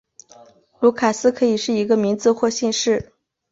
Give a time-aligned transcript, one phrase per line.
[0.79, 3.11] 卢卡斯可以是一个名字或姓氏。